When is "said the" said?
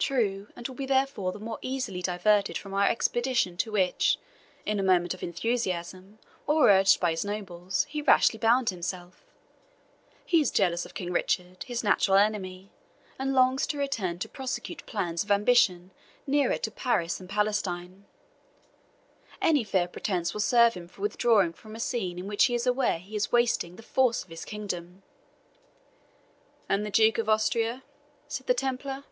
28.28-28.54